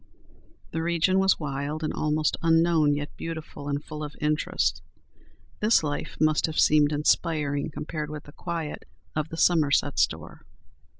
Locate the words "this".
5.59-5.83